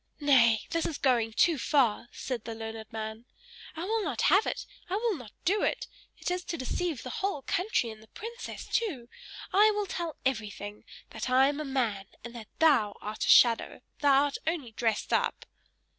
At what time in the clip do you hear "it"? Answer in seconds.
4.47-4.65, 5.61-5.85, 6.17-6.31